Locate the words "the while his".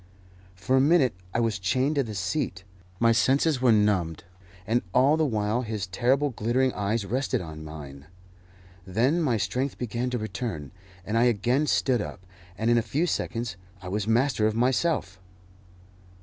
5.15-5.85